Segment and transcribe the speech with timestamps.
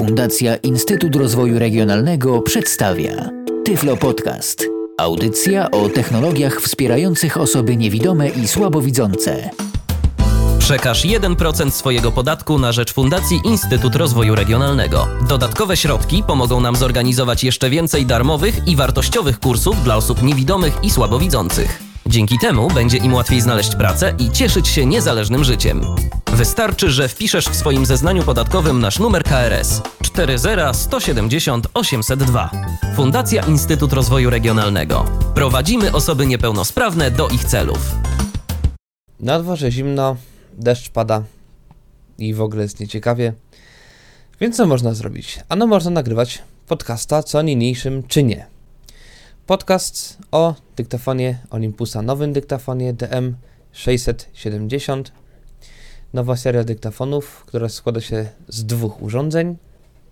[0.00, 3.30] Fundacja Instytut Rozwoju Regionalnego przedstawia
[3.64, 4.66] Tyflo Podcast.
[4.98, 9.50] Audycja o technologiach wspierających osoby niewidome i słabowidzące.
[10.58, 15.08] Przekaż 1% swojego podatku na rzecz Fundacji Instytut Rozwoju Regionalnego.
[15.28, 20.90] Dodatkowe środki pomogą nam zorganizować jeszcze więcej darmowych i wartościowych kursów dla osób niewidomych i
[20.90, 21.89] słabowidzących.
[22.10, 25.80] Dzięki temu będzie im łatwiej znaleźć pracę i cieszyć się niezależnym życiem.
[26.32, 32.50] Wystarczy, że wpiszesz w swoim zeznaniu podatkowym nasz numer KRS 40170 802.
[32.96, 35.04] Fundacja Instytut Rozwoju Regionalnego.
[35.34, 37.94] Prowadzimy osoby niepełnosprawne do ich celów.
[39.20, 40.16] Na dworze zimno,
[40.52, 41.22] deszcz pada
[42.18, 43.32] i w ogóle jest nieciekawie.
[44.40, 45.40] Więc co można zrobić?
[45.48, 48.49] Ano można nagrywać podcasta, co niniejszym czy nie.
[49.50, 55.02] Podcast o dyktafonie Olympusa, nowym dyktafonie DM670.
[56.12, 59.56] Nowa seria dyktafonów, która składa się z dwóch urządzeń.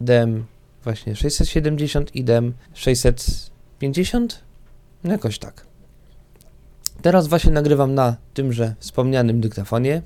[0.00, 0.44] DM
[0.84, 4.40] właśnie 670 i DM 650.
[5.04, 5.66] No jakoś tak.
[7.02, 10.02] Teraz właśnie nagrywam na tymże wspomnianym dyktafonie.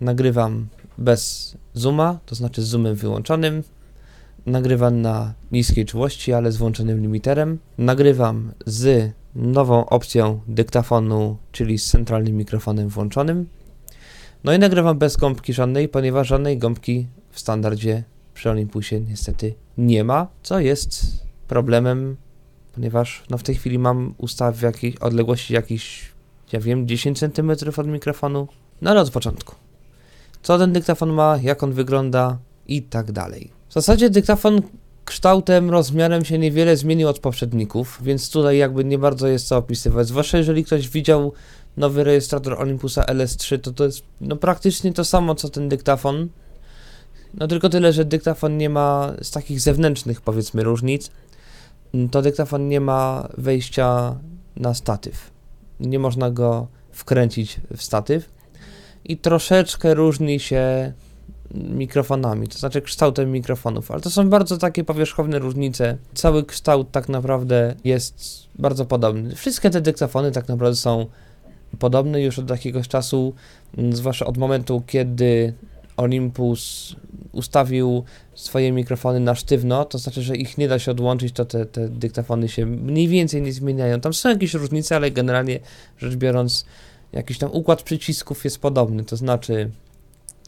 [0.00, 0.68] Nagrywam
[0.98, 3.62] bez zooma, to znaczy z zoomem wyłączonym.
[4.46, 7.58] Nagrywam na niskiej czułości, ale z włączonym limiterem.
[7.78, 13.48] Nagrywam z nową opcją dyktafonu, czyli z centralnym mikrofonem włączonym.
[14.44, 20.04] No i nagrywam bez gąbki żadnej, ponieważ żadnej gąbki w standardzie przy Olympusie niestety nie
[20.04, 21.06] ma, co jest
[21.48, 22.16] problemem,
[22.74, 26.12] ponieważ no w tej chwili mam ustaw w jakiej odległości jakiś,
[26.52, 28.48] ja wiem, 10 cm od mikrofonu.
[28.82, 29.54] No ale od początku.
[30.42, 33.55] Co ten dyktafon ma, jak on wygląda i tak dalej.
[33.76, 34.62] Zasadzie dyktafon
[35.04, 40.06] kształtem, rozmiarem się niewiele zmienił od poprzedników, więc tutaj jakby nie bardzo jest co opisywać.
[40.06, 41.32] Zwłaszcza jeżeli ktoś widział
[41.76, 46.28] nowy rejestrator Olympusa LS3, to to jest no, praktycznie to samo co ten dyktafon.
[47.34, 51.10] No tylko tyle, że dyktafon nie ma z takich zewnętrznych powiedzmy różnic.
[52.10, 54.16] To dyktafon nie ma wejścia
[54.56, 55.30] na statyw.
[55.80, 58.30] Nie można go wkręcić w statyw
[59.04, 60.92] i troszeczkę różni się
[61.54, 65.96] mikrofonami, to znaczy kształtem mikrofonów, ale to są bardzo takie powierzchowne różnice.
[66.14, 69.34] Cały kształt tak naprawdę jest bardzo podobny.
[69.34, 71.06] Wszystkie te dyktafony tak naprawdę są
[71.78, 73.34] podobne już od jakiegoś czasu,
[73.90, 75.52] zwłaszcza od momentu, kiedy
[75.96, 76.94] Olympus
[77.32, 81.66] ustawił swoje mikrofony na sztywno, to znaczy, że ich nie da się odłączyć, to te,
[81.66, 84.00] te dyktafony się mniej więcej nie zmieniają.
[84.00, 85.60] Tam są jakieś różnice, ale generalnie
[85.98, 86.64] rzecz biorąc,
[87.12, 89.70] jakiś tam układ przycisków jest podobny, to znaczy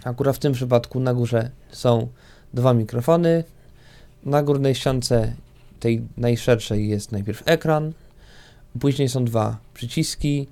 [0.05, 2.09] akurat w tym przypadku na górze są
[2.55, 3.45] dwa mikrofony,
[4.25, 5.33] na górnej ściance
[5.81, 7.93] tej najszerszej jest najpierw ekran,
[8.81, 10.47] później są dwa przyciski,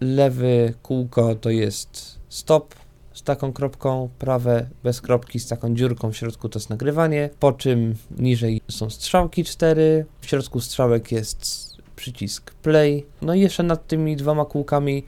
[0.00, 2.74] lewy kółko to jest stop
[3.14, 7.52] z taką kropką, prawe bez kropki z taką dziurką w środku to jest nagrywanie, po
[7.52, 13.86] czym niżej są strzałki cztery, w środku strzałek jest przycisk play, no i jeszcze nad
[13.86, 15.04] tymi dwoma kółkami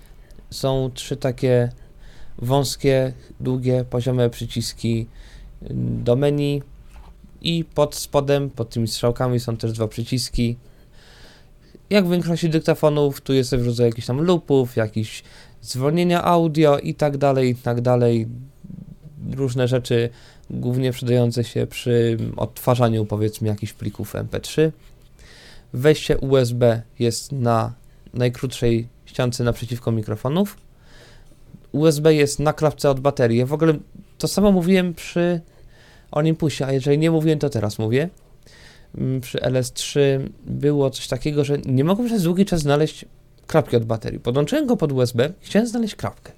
[0.50, 1.68] są trzy takie
[2.38, 5.06] wąskie, długie, poziome przyciski
[6.02, 6.62] do menu
[7.42, 10.56] i pod spodem, pod tymi strzałkami są też dwa przyciski.
[11.90, 15.22] Jak w większości dyktafonów, tu jest w rodzaju jakichś tam loopów, jakichś
[15.62, 18.26] zwolnienia audio i tak dalej, i tak dalej.
[19.32, 20.08] Różne rzeczy,
[20.50, 24.70] głównie przydające się przy odtwarzaniu powiedzmy jakichś plików MP3.
[25.72, 27.74] Wejście USB jest na
[28.14, 30.65] najkrótszej ściance naprzeciwko mikrofonów.
[31.72, 33.44] USB jest na klapce od baterii.
[33.44, 33.74] w ogóle
[34.18, 35.40] to samo mówiłem przy
[36.10, 38.08] Olympusie, a jeżeli nie mówiłem, to teraz mówię.
[38.98, 40.00] Mm, przy LS3
[40.46, 43.04] było coś takiego, że nie mogłem przez długi czas znaleźć
[43.46, 44.20] klapki od baterii.
[44.20, 46.32] Podłączyłem go pod USB chciałem znaleźć klapkę.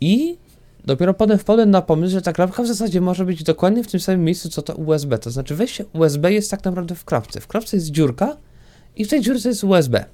[0.00, 0.36] I
[0.84, 4.00] dopiero potem wpadłem na pomysł, że ta klapka w zasadzie może być dokładnie w tym
[4.00, 5.18] samym miejscu, co to USB.
[5.18, 7.40] To znaczy wejście USB jest tak naprawdę w klapce.
[7.40, 8.36] W klapce jest dziurka
[8.96, 10.04] i w tej dziurce jest USB.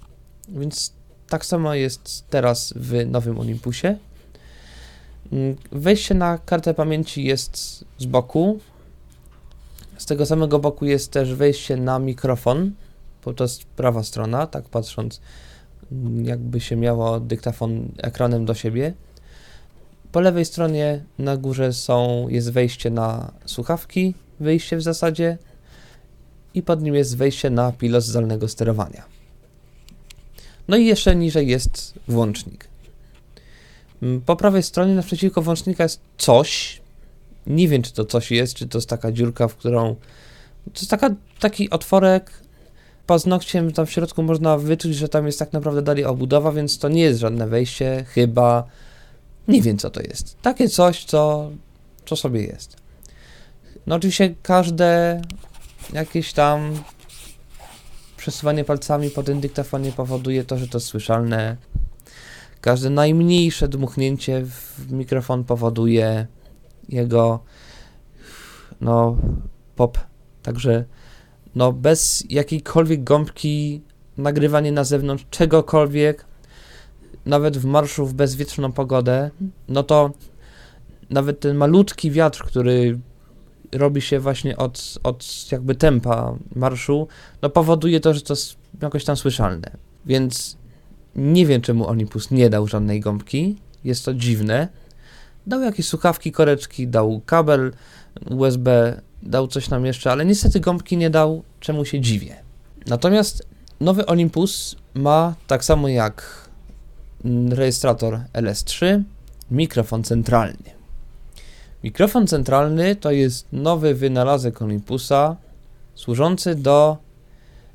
[0.48, 0.92] Więc
[1.28, 3.96] tak samo jest teraz w nowym Olympusie.
[5.32, 8.60] Mm, wejście na kartę pamięci jest z boku.
[9.98, 12.72] Z tego samego boku jest też wejście na mikrofon,
[13.24, 15.20] bo to jest prawa strona, tak patrząc,
[15.92, 18.94] mm, jakby się miało dyktafon ekranem do siebie.
[20.12, 25.38] Po lewej stronie na górze są, jest wejście na słuchawki, wyjście w zasadzie,
[26.54, 29.04] i pod nim jest wejście na pilot zdalnego sterowania.
[30.68, 32.68] No i jeszcze niżej jest włącznik.
[34.02, 36.80] Mm, po prawej stronie naprzeciwko włącznika jest coś.
[37.46, 39.94] Nie wiem, czy to coś jest, czy to jest taka dziurka, w którą.
[40.64, 41.10] To jest taka,
[41.40, 42.30] taki otworek.
[43.06, 46.88] Paznokciem tam w środku można wyczuć, że tam jest tak naprawdę dalej obudowa, więc to
[46.88, 48.64] nie jest żadne wejście, chyba.
[49.48, 50.42] Nie wiem, co to jest.
[50.42, 51.50] Takie coś, co,
[52.06, 52.76] co sobie jest.
[53.86, 55.22] No oczywiście każde
[55.92, 56.82] jakieś tam
[58.16, 61.56] przesuwanie palcami po tym dyktafonie powoduje to, że to słyszalne.
[62.60, 66.26] Każde najmniejsze dmuchnięcie w mikrofon powoduje
[66.88, 67.40] jego
[68.80, 69.16] no
[69.76, 69.98] pop.
[70.42, 70.84] Także
[71.54, 73.82] no bez jakiejkolwiek gąbki
[74.16, 76.24] nagrywanie na zewnątrz czegokolwiek,
[77.26, 79.30] nawet w marszu w bezwietrzną pogodę,
[79.68, 80.10] no to
[81.10, 82.98] nawet ten malutki wiatr, który
[83.72, 87.08] robi się właśnie od, od jakby tempa marszu,
[87.42, 89.70] no powoduje to, że to jest jakoś tam słyszalne.
[90.06, 90.57] Więc
[91.18, 93.56] nie wiem, czemu Olympus nie dał żadnej gąbki.
[93.84, 94.68] Jest to dziwne.
[95.46, 97.72] Dał jakieś słuchawki, koreczki, dał kabel
[98.30, 102.36] USB, dał coś nam jeszcze, ale niestety gąbki nie dał, czemu się dziwię.
[102.86, 103.46] Natomiast
[103.80, 106.48] nowy Olympus ma tak samo jak
[107.50, 109.02] rejestrator LS3
[109.50, 110.70] mikrofon centralny.
[111.84, 115.36] Mikrofon centralny to jest nowy wynalazek Olympusa
[115.94, 116.96] służący do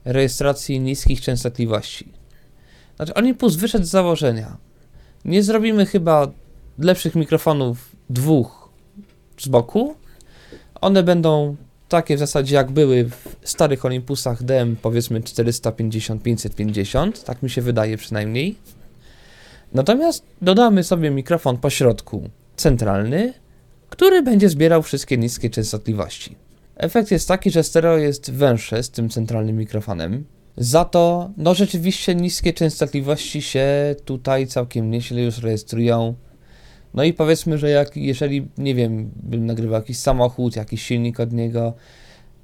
[0.05, 2.22] rejestracji niskich częstotliwości.
[2.95, 4.57] Znaczy, Olympus wyszedł z założenia.
[5.25, 6.27] Nie zrobimy chyba
[6.79, 8.69] lepszych mikrofonów dwóch
[9.39, 9.95] z boku.
[10.81, 11.55] One będą
[11.89, 17.97] takie w zasadzie jak były w starych Olympusach DM powiedzmy 450-550, tak mi się wydaje
[17.97, 18.55] przynajmniej.
[19.73, 23.33] Natomiast dodamy sobie mikrofon po środku centralny,
[23.89, 26.35] który będzie zbierał wszystkie niskie częstotliwości.
[26.75, 30.25] Efekt jest taki, że stereo jest węższe z tym centralnym mikrofonem.
[30.57, 36.15] Za to, no rzeczywiście niskie częstotliwości się tutaj całkiem nieźle już rejestrują.
[36.93, 41.33] No i powiedzmy, że jak, jeżeli, nie wiem, bym nagrywał jakiś samochód, jakiś silnik od
[41.33, 41.73] niego,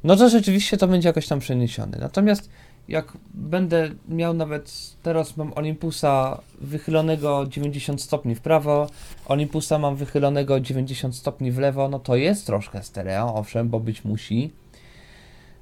[0.04, 1.98] no to rzeczywiście to będzie jakoś tam przeniesione.
[2.02, 2.50] Natomiast
[2.88, 4.74] jak będę miał nawet,
[5.04, 8.90] teraz mam Olympusa wychylonego 90 stopni w prawo,
[9.26, 14.06] Olympusa mam wychylonego 90 stopni w lewo, no to jest troszkę stereo, owszem, bo być
[14.06, 14.52] musi,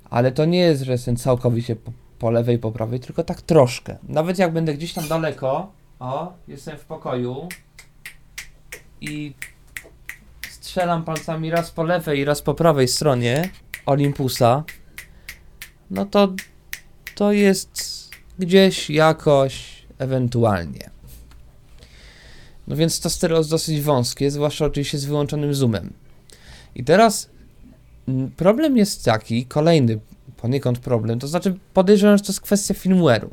[0.10, 1.76] ale to nie jest, że jestem całkowicie
[2.20, 3.98] po, lewej, po prawej, tylko tak troszkę.
[4.04, 7.50] Nawet jak będę gdzieś tam daleko, o, jestem w pokoju
[9.02, 9.34] i
[10.50, 13.50] strzelam palcami raz po lewej, raz po prawej stronie
[13.86, 14.64] Olympusa,
[15.92, 16.34] no to
[17.16, 18.10] to jest
[18.40, 20.90] gdzieś jakoś ewentualnie.
[22.68, 25.94] No więc to stereo jest dosyć wąskie, zwłaszcza oczywiście z wyłączonym zoomem.
[26.76, 27.30] I teraz
[28.08, 30.00] mm, problem jest taki, kolejny
[30.38, 33.30] poniekąd problem, to znaczy podejrzewam, że to jest kwestia firmware'u.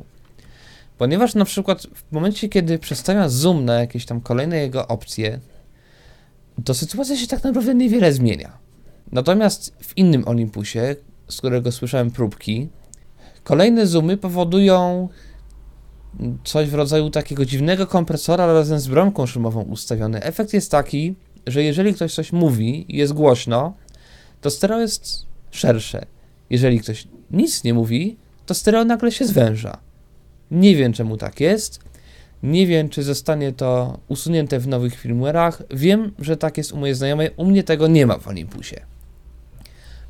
[0.97, 5.39] Ponieważ na przykład w momencie, kiedy przestawia zoom na jakieś tam kolejne jego opcje,
[6.65, 8.57] to sytuacja się tak naprawdę niewiele zmienia.
[9.11, 10.95] Natomiast w innym Olympusie,
[11.27, 12.69] z którego słyszałem próbki,
[13.45, 15.09] Kolejne zoomy powodują
[16.43, 20.23] coś w rodzaju takiego dziwnego kompresora razem z bramką szumową ustawiony.
[20.23, 21.15] Efekt jest taki,
[21.47, 23.73] że jeżeli ktoś coś mówi i jest głośno,
[24.41, 26.05] to stereo jest szersze.
[26.49, 29.77] Jeżeli ktoś nic nie mówi, to stereo nagle się zwęża.
[30.51, 31.79] Nie wiem czemu tak jest.
[32.43, 35.63] Nie wiem, czy zostanie to usunięte w nowych firmware'ach.
[35.71, 37.29] Wiem, że tak jest u mojej znajomej.
[37.37, 38.81] U mnie tego nie ma w Olympusie.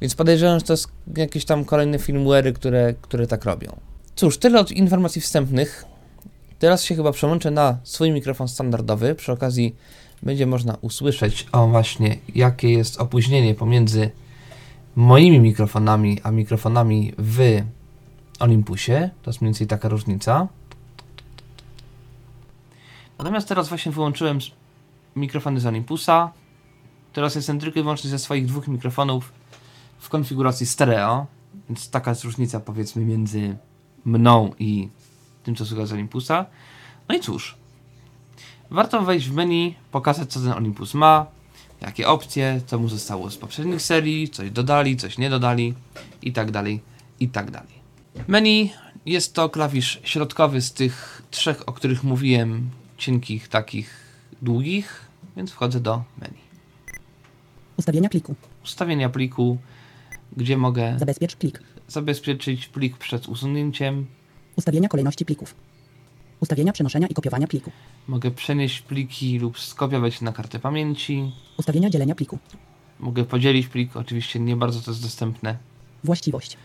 [0.01, 0.87] Więc podejrzewam, że to jest
[1.17, 3.75] jakieś tam kolejne firmware'y, które, które tak robią.
[4.15, 5.85] Cóż, tyle od informacji wstępnych.
[6.59, 9.15] Teraz się chyba przełączę na swój mikrofon standardowy.
[9.15, 9.75] Przy okazji
[10.23, 14.09] będzie można usłyszeć o właśnie jakie jest opóźnienie pomiędzy
[14.95, 17.61] moimi mikrofonami a mikrofonami w
[18.39, 19.09] Olympusie.
[19.21, 20.47] To jest mniej więcej taka różnica.
[23.17, 24.39] Natomiast teraz właśnie wyłączyłem
[25.15, 26.31] mikrofony z Olympusa.
[27.13, 29.33] Teraz jestem tylko i wyłącznie ze swoich dwóch mikrofonów
[29.99, 31.25] w konfiguracji stereo,
[31.69, 33.57] więc taka jest różnica powiedzmy między
[34.05, 34.89] mną i
[35.43, 36.45] tym, co słychać z Olympusa.
[37.09, 37.57] No i cóż,
[38.71, 41.25] warto wejść w menu, pokazać, co ten Olympus ma,
[41.81, 45.73] jakie opcje, co mu zostało z poprzednich serii, coś dodali, coś nie dodali
[46.21, 46.81] i tak dalej,
[47.19, 47.75] i tak dalej.
[48.27, 48.71] Menu
[49.05, 53.89] jest to klawisz środkowy z tych trzech, o których mówiłem, cienkich, takich
[54.41, 55.05] długich,
[55.37, 56.37] więc wchodzę do menu.
[57.77, 58.35] Ustawienia pliku.
[58.63, 59.57] Ustawienia pliku
[60.37, 61.59] gdzie mogę Zabezpiecz plik.
[61.87, 64.05] zabezpieczyć plik przed usunięciem.
[64.55, 65.55] Ustawienia kolejności plików.
[66.39, 67.71] Ustawienia przenoszenia i kopiowania pliku.
[68.07, 71.31] Mogę przenieść pliki lub skopiować na kartę pamięci.
[71.57, 72.39] Ustawienia dzielenia pliku.
[72.99, 75.57] Mogę podzielić plik, oczywiście nie bardzo to jest dostępne.
[76.03, 76.57] Właściwość.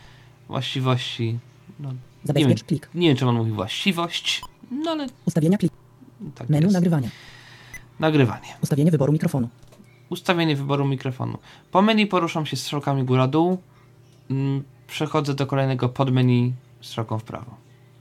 [0.48, 1.38] Właściwości.
[1.80, 2.88] No, nie, wiem, Zabezpiecz plik.
[2.94, 5.74] nie wiem, czy on mówi właściwość, no ale Ustawienia pliku.
[6.34, 6.74] tak Menu jest.
[6.74, 7.08] nagrywania.
[8.00, 8.46] Nagrywanie.
[8.62, 9.48] Ustawienie wyboru mikrofonu.
[10.10, 11.38] Ustawienie wyboru mikrofonu.
[11.72, 13.58] Po menu poruszam się strzałkami góra-dół.
[14.30, 17.54] Mm, Przechodzę do kolejnego podmenu strzałką w prawo.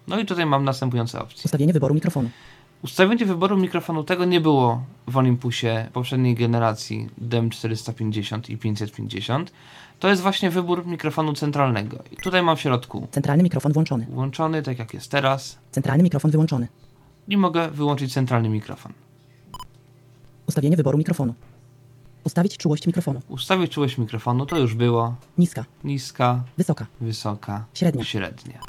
[0.08, 1.41] No i tutaj mam następujące opcje.
[1.46, 2.29] Ustawienie wyboru mikrofonu.
[2.83, 9.51] Ustawienie wyboru mikrofonu tego nie było w Olympusie poprzedniej generacji DEM 450 i 550.
[10.00, 11.98] To jest właśnie wybór mikrofonu centralnego.
[12.12, 14.05] I tutaj mam w środku Centralny mikrofon włączony.
[14.09, 16.67] włączony, tak jak jest teraz, Centralny mikrofon wyłączony.
[17.27, 18.93] i mogę wyłączyć centralny mikrofon.
[20.48, 21.33] Ustawienie wyboru mikrofonu.
[22.24, 23.21] Ustawić czułość mikrofonu.
[23.27, 25.15] Ustawić czułość mikrofonu, to już było.
[25.38, 25.65] Niska.
[25.83, 26.86] Niska, Wysoka.
[27.01, 28.03] wysoka, Średnia.
[28.03, 28.59] średnia.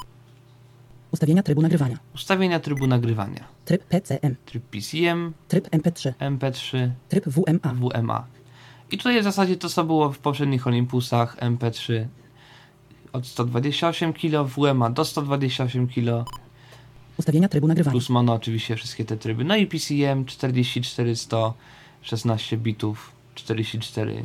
[1.12, 1.98] Ustawienia trybu nagrywania.
[2.14, 3.44] Ustawienia trybu nagrywania.
[3.64, 4.36] Tryb PCM.
[4.44, 6.12] Tryb PCM, Tryb MP3.
[6.18, 7.74] MP3, Tryb WMA.
[7.74, 8.26] WMA.
[8.90, 12.06] I tutaj w zasadzie to, co było w poprzednich Olympusach MP3
[13.12, 16.24] od 128 kg, WMA do 128 kg,
[17.16, 17.92] Ustawienia trybu nagrywania.
[17.92, 19.44] plus mono oczywiście wszystkie te tryby.
[19.44, 21.54] No i PCM 44 100,
[22.02, 24.24] 16 bitów, 44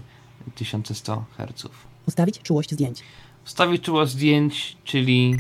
[0.56, 1.68] 1100 Hz.
[2.08, 3.04] Ustawić czułość zdjęć.
[3.44, 5.39] Wstawić czuło zdjęć, czyli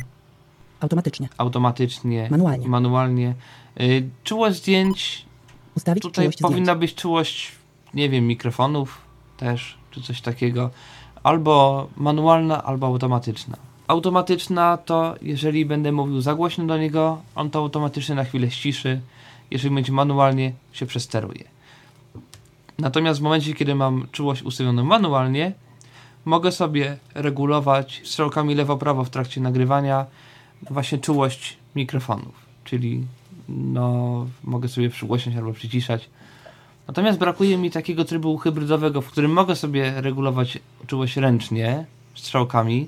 [0.79, 1.29] Automatycznie.
[1.37, 2.67] automatycznie, Manualnie.
[2.67, 3.33] manualnie.
[3.81, 5.25] Y, Czuło zdjęć,
[5.77, 6.79] Ustawić tutaj czułość powinna zdjęć.
[6.79, 7.51] być czułość,
[7.93, 9.01] nie wiem, mikrofonów
[9.37, 10.69] też, czy coś takiego.
[11.23, 13.57] Albo manualna, albo automatyczna.
[13.87, 19.01] Automatyczna to, jeżeli będę mówił za głośno do niego, on to automatycznie na chwilę ściszy.
[19.51, 21.43] Jeżeli będzie manualnie, się przesteruje.
[22.79, 25.51] Natomiast w momencie, kiedy mam czułość ustawioną manualnie,
[26.25, 30.05] mogę sobie regulować strzałkami lewo-prawo w trakcie nagrywania
[30.69, 32.35] właśnie czułość mikrofonów.
[32.63, 33.03] Czyli
[33.49, 36.09] no, mogę sobie przygłośniać albo przyciszać.
[36.87, 42.87] Natomiast brakuje mi takiego trybu hybrydowego, w którym mogę sobie regulować czułość ręcznie, strzałkami,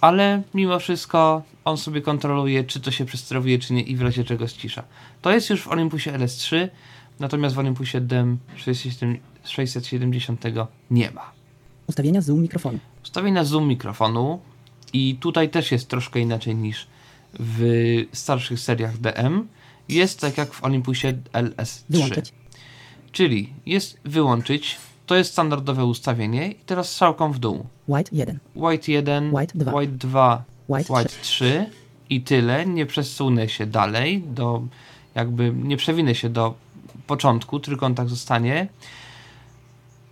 [0.00, 4.24] ale mimo wszystko on sobie kontroluje, czy to się przesterowuje, czy nie i w razie
[4.24, 4.82] czego ścisza.
[5.22, 6.68] To jest już w Olympusie LS3,
[7.20, 8.38] natomiast w Olympusie DEM
[9.44, 10.44] 670
[10.90, 11.30] nie ma.
[11.86, 12.78] Ustawienia zoom mikrofonu.
[13.04, 14.40] Ustawienia zoom mikrofonu
[14.92, 16.86] i tutaj też jest troszkę inaczej niż
[17.40, 17.62] w
[18.12, 19.48] starszych seriach DM.
[19.88, 21.82] Jest tak jak w Olympusie LS3.
[21.88, 22.32] Wyłączyć.
[23.12, 24.76] Czyli jest wyłączyć,
[25.06, 27.66] to jest standardowe ustawienie i teraz strzałką w dół.
[27.88, 28.38] White 1.
[28.56, 29.72] White 1, White 2.
[29.72, 31.66] White 2, White White 3
[32.10, 32.66] i tyle.
[32.66, 34.62] Nie przesunę się dalej do,
[35.14, 36.54] jakby nie przewinę się do
[37.06, 38.68] początku, trójkątak zostanie.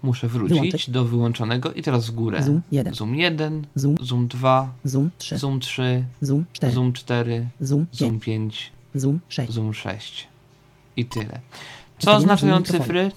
[0.02, 0.90] Muszę wrócić Wyłączyć.
[0.90, 2.42] do wyłączonego i teraz w górę.
[2.42, 2.94] Zoom 1.
[2.94, 3.96] Zoom 1, Zoom.
[4.00, 5.38] Zoom 2, Zoom 3.
[5.38, 6.72] Zoom 3, Zoom 4.
[6.72, 8.24] Zoom 4, Zoom Zoom 5.
[8.24, 9.52] 5, Zoom 6.
[9.52, 10.28] Zoom 6
[10.96, 11.40] i tyle.
[11.98, 13.12] Co oznaczają cyfry?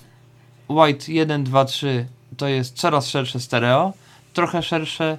[0.69, 2.05] White 1, 2, 3
[2.37, 3.93] to jest coraz szersze stereo,
[4.33, 5.17] trochę szersze,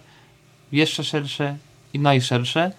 [0.72, 1.56] jeszcze szersze
[1.92, 2.72] i najszersze.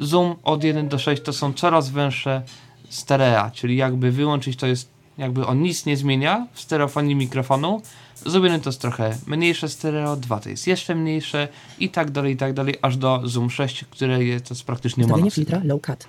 [0.00, 2.42] Zoom od 1 do 6 to są coraz węższe
[2.88, 7.82] stereo, czyli jakby wyłączyć to jest, jakby on nic nie zmienia w stereofonii mikrofonu.
[8.26, 11.48] 1 to jest trochę mniejsze stereo, 2 to jest jeszcze mniejsze
[11.78, 15.04] i tak dalej, i tak dalej, aż do Zoom 6, które jest, to jest praktycznie
[15.04, 15.30] Ustawienie mono.
[15.30, 16.08] filtra low cut.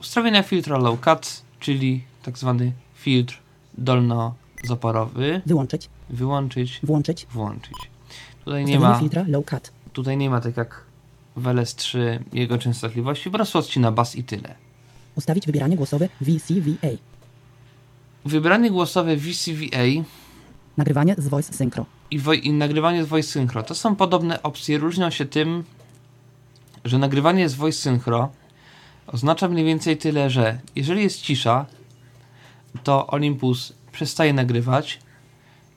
[0.00, 3.38] Ustawienia filtra low cut, czyli tak zwany filtr
[3.78, 5.40] dolnozaporowy.
[5.46, 5.88] Wyłączyć.
[6.10, 7.26] Wyłączyć, Włączyć.
[7.32, 7.72] włączyć.
[8.44, 9.72] Tutaj nie Ustawienie ma, filtra low cut.
[9.92, 10.84] tutaj nie ma tak jak
[11.36, 11.98] w LS3
[12.32, 14.54] jego częstotliwości, po prostu odcina bas i tyle.
[15.14, 16.88] Ustawić wybieranie głosowe VCVA.
[18.24, 20.04] Wybranie głosowe VCVA
[20.76, 21.86] Nagrywanie z voice synchro.
[22.10, 25.64] i, i nagrywanie z voice synchro to są podobne opcje, różnią się tym,
[26.84, 28.30] że nagrywanie z voice synchro
[29.06, 31.66] oznacza mniej więcej tyle, że jeżeli jest cisza,
[32.84, 34.98] to Olympus przestaje nagrywać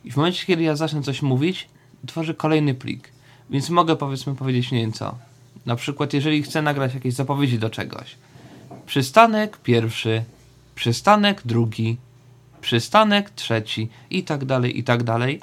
[0.04, 1.68] i w momencie, kiedy ja zacznę coś mówić,
[2.08, 3.12] tworzy kolejny plik.
[3.50, 5.18] Więc mogę powiedzmy powiedzieć nie wiem co.
[5.66, 8.16] Na przykład, jeżeli chcę nagrać jakieś zapowiedzi do czegoś.
[8.86, 10.24] Przystanek pierwszy,
[10.76, 11.98] przystanek drugi,
[12.66, 15.42] przystanek trzeci i tak dalej, i tak dalej.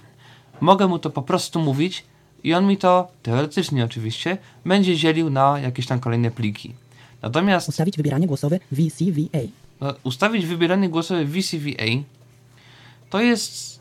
[0.61, 2.05] Mogę mu to po prostu mówić
[2.45, 6.75] i on mi to, teoretycznie oczywiście, będzie dzielił na jakieś tam kolejne pliki.
[7.23, 9.43] Natomiast Ustawić wybieranie głosowe VCVA.
[9.81, 11.87] no, ustawić wybieranie głosowe VCVA
[13.11, 13.81] to jest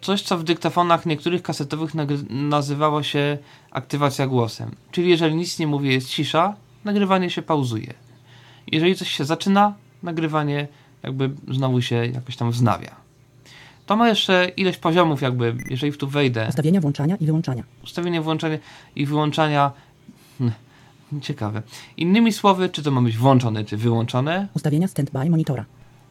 [0.00, 1.92] coś, co w dyktafonach niektórych kasetowych
[2.30, 3.38] nazywało się
[3.70, 4.70] aktywacja głosem.
[4.90, 7.94] Czyli jeżeli nic nie mówię, jest cisza, nagrywanie się pauzuje.
[8.72, 10.68] Jeżeli coś się zaczyna, nagrywanie
[11.04, 12.90] jakby znowu się jakoś tam wznawia.
[13.86, 17.62] To ma jeszcze ileś poziomów, jakby, jeżeli w tu wejdę, Ustawienia włączania i wyłączania.
[17.84, 18.58] ustawienie włączania
[18.96, 19.72] i wyłączania.
[20.38, 20.54] Hmm,
[21.22, 21.62] Ciekawe.
[21.96, 24.48] Innymi słowy, czy to ma być włączone, czy wyłączone?
[24.54, 25.64] Ustawienia standby monitora.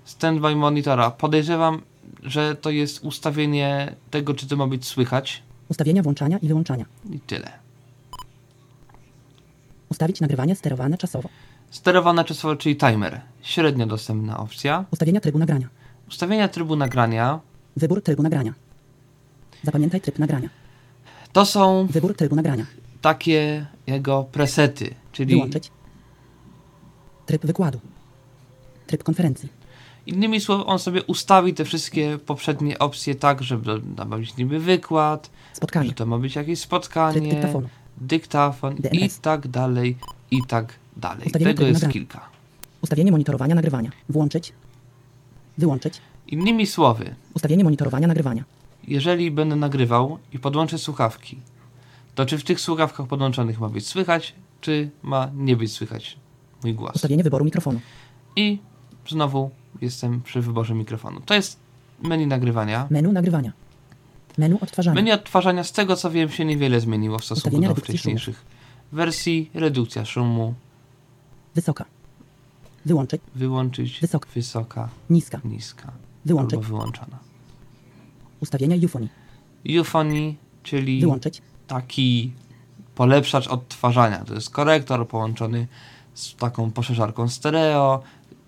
[0.05, 1.11] Standby monitora.
[1.11, 1.81] Podejrzewam,
[2.23, 6.85] że to jest ustawienie tego, czy to ma być słychać Ustawienia włączania i wyłączania.
[7.11, 7.51] i tyle.
[9.89, 11.29] Ustawić nagrywanie sterowane czasowo.
[11.73, 13.21] Sterowane czasowo, czyli timer.
[13.41, 14.85] Średnio dostępna opcja.
[14.91, 15.67] Ustawienia trybu nagrania.
[16.09, 17.39] Ustawienia trybu nagrania
[17.77, 18.53] Wybór trybu nagrania.
[19.63, 20.49] Zapamiętaj tryb nagrania.
[21.31, 22.65] to są Wybór trybu nagrania.
[23.01, 25.71] takie jego presety, czyli Wyłączyć.
[27.25, 27.79] Tryb wykładu.
[28.87, 29.49] Tryb konferencji.
[30.05, 34.59] Innymi słowy, on sobie ustawi te wszystkie poprzednie opcje tak, żeby to ma być niby
[34.59, 35.89] wykład, Spotkanie.
[35.89, 37.69] że to ma być jakieś spotkanie, dyktafonu.
[37.97, 39.97] dyktafon i tak dalej,
[40.31, 41.25] i tak dalej.
[41.25, 41.93] Ustawienie Tego jest nagrania.
[41.93, 42.29] kilka.
[42.81, 43.91] Ustawienie monitorowania nagrywania.
[44.09, 44.53] Włączyć.
[45.57, 46.01] Wyłączyć.
[46.27, 48.43] Innymi słowy, Ustawienie monitorowania nagrywania.
[48.87, 51.37] jeżeli będę nagrywał i podłączę słuchawki,
[52.15, 56.17] to czy w tych słuchawkach podłączonych ma być słychać, czy ma nie być słychać
[56.63, 56.95] mój głos?
[56.95, 57.79] Ustawienie wyboru mikrofonu.
[58.35, 58.59] I
[59.07, 59.49] znowu
[59.81, 61.21] jestem przy wyborze mikrofonu.
[61.25, 61.59] To jest
[62.01, 62.87] menu nagrywania.
[62.89, 63.53] Menu nagrywania.
[64.37, 64.95] Menu odtwarzania.
[64.95, 68.45] Menu odtwarzania, z tego co wiem, się niewiele zmieniło w stosunku do wcześniejszych
[68.91, 69.49] wersji.
[69.53, 70.53] Redukcja szumu,
[71.55, 71.85] Wysoka.
[72.85, 73.21] Wyłączyć.
[73.35, 74.29] wyłączyć, Wysoka.
[74.35, 75.41] wysoka, Niska.
[75.45, 75.91] niska
[76.25, 76.53] Wyłączyć.
[76.57, 77.19] albo wyłączona.
[78.39, 79.09] Ustawienia eufonii.
[79.69, 81.41] Euphony, czyli Wyłączyć.
[81.67, 82.31] taki
[82.95, 84.25] polepszacz odtwarzania.
[84.25, 85.67] To jest korektor połączony
[86.13, 88.01] z taką poszerzarką stereo.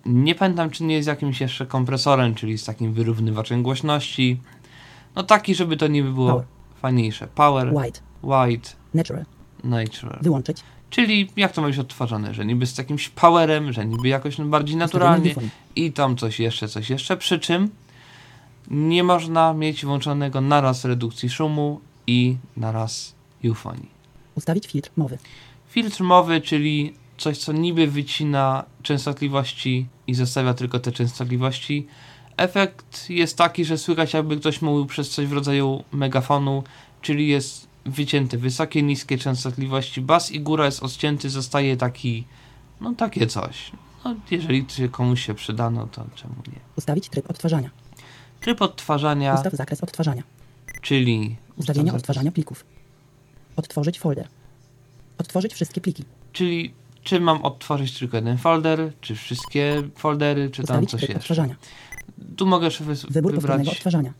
[0.06, 4.40] Nie pamiętam, czy nie jest jakimś jeszcze kompresorem, czyli z takim wyrównywaczem głośności.
[5.16, 6.46] No taki, żeby to niby było Power.
[6.80, 7.26] fajniejsze.
[7.34, 8.00] Power, White.
[8.22, 9.24] white, Natural.
[9.64, 10.18] natural.
[10.22, 10.62] Wyłączyć.
[10.90, 14.76] Czyli jak to ma być odtwarzane, że niby z jakimś powerem, że niby jakoś bardziej
[14.76, 15.34] naturalnie
[15.76, 17.16] i tam coś jeszcze, coś jeszcze.
[17.16, 17.70] Przy czym
[18.70, 23.14] nie można mieć włączonego naraz redukcji szumu i naraz
[23.44, 23.88] eufonii.
[24.34, 25.18] Ustawić filtr mowy.
[25.68, 31.86] Filtr mowy, czyli coś, co niby wycina częstotliwości i zostawia tylko te częstotliwości.
[32.36, 36.62] Efekt jest taki, że słychać jakby ktoś mówił przez coś w rodzaju megafonu,
[37.02, 42.24] czyli jest wycięte wysokie, niskie częstotliwości, bas i góra jest odcięty, zostaje taki,
[42.80, 43.72] no takie coś.
[44.04, 46.60] No, jeżeli to się komuś się przyda, no to czemu nie.
[46.76, 47.70] Ustawić tryb odtwarzania.
[48.40, 50.22] Tryb odtwarzania, Ustaw zakres odtwarzania.
[50.82, 52.64] czyli Ustawienia ustaw- odtwarzania plików.
[53.56, 54.28] Odtworzyć folder.
[55.18, 56.04] Odtworzyć wszystkie pliki.
[56.32, 61.16] Czyli czy mam odtworzyć tylko jeden folder, czy wszystkie foldery, czy tam Ustawić coś tryb
[61.16, 61.34] jeszcze.
[62.36, 64.12] Tu mogę jeszcze wys- Wybór wybrać odtwarzania.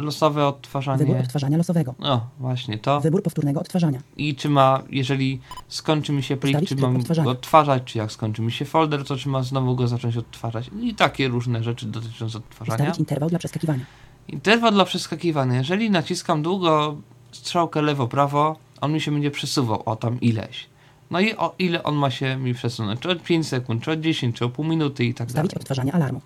[0.00, 1.18] Losowe Wybór odtwarzanie.
[1.20, 1.94] odtwarzania losowego.
[1.98, 3.00] No, właśnie to.
[3.00, 4.00] Wybór powtórnego odtwarzania.
[4.16, 8.12] I czy ma, jeżeli skończy mi się plik, Ustawić czy mam go odtwarzać, czy jak
[8.12, 10.70] skończy mi się folder, to czy mam znowu go zacząć odtwarzać.
[10.82, 12.76] I takie różne rzeczy dotyczące odtwarzania.
[12.76, 13.84] Ustawić interwał dla przeskakiwania.
[14.28, 15.58] Interwał dla przeskakiwania.
[15.58, 16.96] Jeżeli naciskam długo
[17.32, 20.66] strzałkę lewo-prawo, on mi się będzie przesuwał o tam ileś.
[21.10, 23.00] No i o ile on ma się mi przesunąć?
[23.00, 25.46] Czy od 5 sekund, czy od 10, czy o pół minuty i tak dalej.
[25.46, 26.20] Ustawić odtwarzanie alarmu.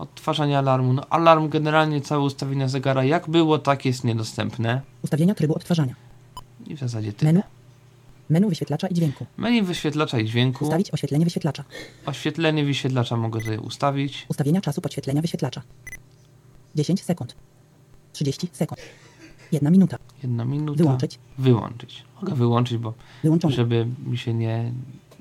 [0.00, 0.92] Odtwarzanie alarmu.
[0.92, 4.80] No alarm generalnie całe ustawienia zegara jak było, tak jest niedostępne.
[5.02, 5.94] Ustawienia trybu odtwarzania.
[6.66, 7.32] I w zasadzie tyle.
[7.32, 7.42] Menu.
[8.28, 9.26] Menu wyświetlacza i dźwięku.
[9.36, 10.64] Menu wyświetlacza i dźwięku.
[10.64, 11.64] Ustawić oświetlenie wyświetlacza.
[12.06, 14.26] Oświetlenie wyświetlacza mogę tutaj ustawić.
[14.28, 15.62] Ustawienia czasu podświetlenia wyświetlacza.
[16.74, 17.34] 10 sekund.
[18.12, 18.80] 30 sekund.
[19.52, 19.96] 1 minuta.
[20.22, 20.78] Jedna minuta.
[20.78, 21.18] Wyłączyć.
[21.38, 22.04] Wyłączyć.
[22.20, 23.54] Mogę wyłączyć, bo Wyłączone.
[23.54, 24.72] żeby mi się nie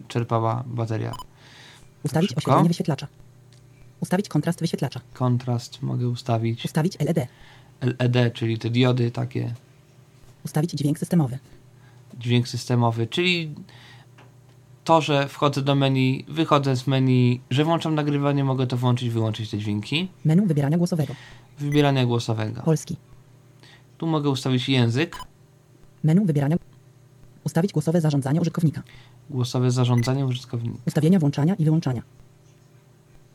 [0.08, 1.14] czerpała bateria.
[2.04, 3.08] Ustawić oświetlenie wyświetlacza.
[4.00, 5.02] Ustawić kontrast wyświetlacza.
[5.14, 6.66] Kontrast mogę ustawić.
[6.66, 7.28] Ustawić LED.
[7.82, 9.54] LED, czyli te diody takie.
[10.46, 11.40] Ustawić dźwięk systemowy.
[12.20, 13.56] Dźwięk systemowy, czyli
[14.84, 19.50] to, że wchodzę do menu, wychodzę z menu, że włączam nagrywanie, mogę to włączyć, wyłączyć
[19.50, 20.08] te dźwięki.
[20.26, 21.14] Menu wybierania głosowego.
[21.60, 22.62] Wybierania głosowego.
[22.62, 22.98] Polski.
[23.98, 25.16] Tu mogę ustawić język,
[26.04, 26.58] Menu wybierania.
[27.44, 28.84] Ustawić głosowe zarządzanie użytkownika.
[29.30, 30.78] głosowe zarządzanie użytkownika.
[30.88, 32.02] Ustawienia włączania i wyłączania.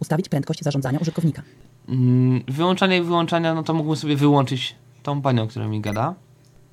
[0.05, 1.43] Ustawić prędkość zarządzania użytkownika.
[1.89, 6.15] Mm, Wyłączania i wyłączania, no to mógłbym sobie wyłączyć tą panią, która mi gada.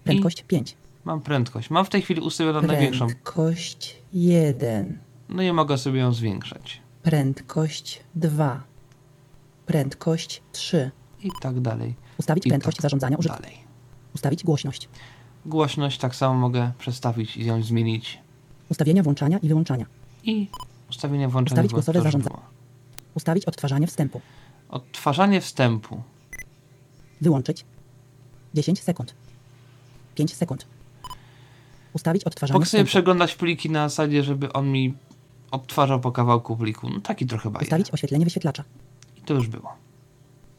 [0.03, 0.75] Prędkość 5.
[1.05, 1.69] Mam prędkość.
[1.69, 3.05] Mam w tej chwili ustawioną największą.
[3.07, 4.99] Prędkość 1.
[5.29, 6.81] No i mogę sobie ją zwiększać.
[7.03, 8.63] Prędkość 2.
[9.65, 10.91] Prędkość 3.
[11.23, 11.95] I tak dalej.
[12.17, 13.49] Ustawić I prędkość tak zarządzania użytkownika.
[13.53, 13.65] dalej.
[14.15, 14.89] Ustawić głośność.
[15.45, 18.19] Głośność tak samo mogę przestawić i ją zmienić.
[18.69, 19.85] Ustawienia włączania i wyłączania.
[20.23, 20.47] I
[20.89, 22.41] ustawienie włączenia Ustawić głosowe to, że zarządza- było.
[23.15, 24.21] Ustawić odtwarzanie wstępu.
[24.69, 26.01] Odtwarzanie wstępu.
[27.21, 27.65] Wyłączyć.
[28.53, 29.13] 10 sekund.
[30.15, 30.65] 5 sekund.
[31.93, 32.87] Ustawić odtwarzanie Mogę sobie wstępu.
[32.87, 34.93] przeglądać pliki na zasadzie, żeby on mi
[35.51, 36.89] odtwarzał po kawałku pliku.
[36.89, 37.63] No taki trochę bajer.
[37.67, 38.63] Ustawić oświetlenie wyświetlacza.
[39.17, 39.73] I to już było.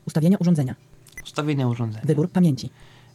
[0.06, 0.74] Ustawienia urządzenia.
[1.24, 2.04] Ustawienia urządzenia.
[2.06, 2.70] Wybór pamięci.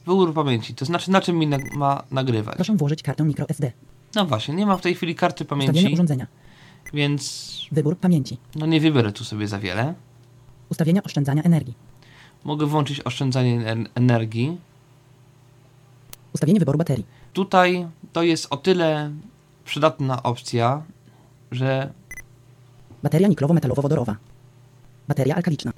[0.06, 0.76] Wybór pamięci.
[0.76, 2.56] To znaczy na czym mi nag- ma nagrywać.
[2.56, 3.71] Proszę włożyć kartę microSD.
[4.15, 6.28] No właśnie, nie mam w tej chwili karty Ustawienia pamięci, urządzenia.
[6.93, 8.38] Więc Wybór pamięci.
[8.56, 9.93] no nie wybiorę tu sobie za wiele.
[10.69, 11.73] Ustawienia oszczędzania energii.
[12.43, 14.58] Mogę włączyć oszczędzanie en- energii.
[16.34, 17.06] Ustawienie wyboru baterii.
[17.34, 19.12] Tutaj to jest o tyle
[19.65, 20.84] przydatna opcja,
[21.52, 21.93] że
[23.04, 24.15] Bateria niklowo-metalowo-wodorowa.
[25.08, 25.71] Bateria alkaliczna.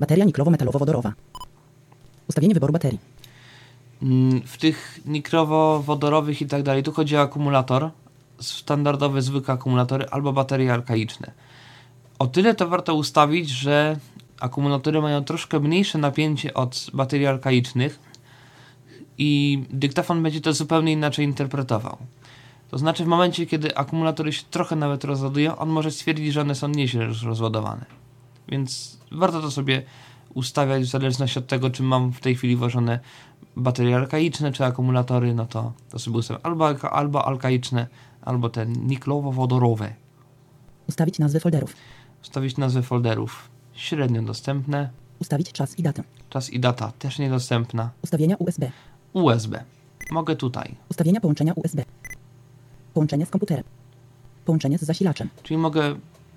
[0.00, 1.12] Bateria niklowo-metalowo-wodorowa.
[2.28, 2.98] Ustawienie wyboru baterii.
[4.02, 7.90] mm, w tych nikrowo-wodorowych i tak dalej, tu chodzi o akumulator,
[8.40, 11.32] standardowe, zwykłe akumulatory albo baterie alkaiczne.
[12.18, 13.96] O tyle to warto ustawić, że
[14.40, 18.00] akumulatory mają troszkę mniejsze napięcie od baterii alkaicznych
[19.18, 21.96] i dyktafon będzie to zupełnie inaczej interpretował.
[22.70, 26.54] To znaczy w momencie, kiedy akumulatory się trochę nawet rozładują, on może stwierdzić, że one
[26.54, 27.84] są nieźle roz- rozładowane.
[28.48, 29.82] Więc warto to sobie
[30.34, 33.00] ustawiać w zależności od tego, czy mam w tej chwili włożone
[33.56, 37.86] baterie alkaiczne, czy akumulatory, no to, to sobie ustawiam albo, albo alkaiczne,
[38.24, 39.88] albo te niklowo-wodorowe.
[40.88, 41.76] Ustawić nazwy folderów.
[42.22, 43.48] Ustawić nazwy folderów.
[43.72, 44.90] Średnio dostępne.
[45.20, 46.02] Ustawić czas i datę.
[46.30, 47.90] Czas i data też niedostępna.
[48.02, 48.70] Ustawienia USB.
[49.12, 49.64] USB.
[50.10, 50.74] Mogę tutaj.
[50.90, 51.82] Ustawienia połączenia USB.
[52.94, 53.64] Połączenie z komputerem.
[54.44, 55.28] Połączenie z zasilaczem.
[55.42, 55.94] Czyli mogę